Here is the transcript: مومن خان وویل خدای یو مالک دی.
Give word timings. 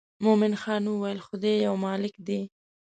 مومن 0.23 0.53
خان 0.61 0.83
وویل 0.87 1.19
خدای 1.27 1.55
یو 1.65 1.75
مالک 1.85 2.13
دی. 2.27 2.41